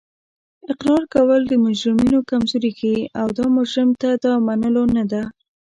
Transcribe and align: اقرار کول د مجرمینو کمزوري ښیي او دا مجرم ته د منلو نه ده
اقرار 0.71 1.03
کول 1.13 1.41
د 1.47 1.53
مجرمینو 1.65 2.19
کمزوري 2.29 2.71
ښیي 2.79 3.01
او 3.19 3.27
دا 3.37 3.45
مجرم 3.57 3.89
ته 4.01 4.09
د 4.23 4.25
منلو 4.45 4.83
نه 4.95 5.03
ده 5.11 5.21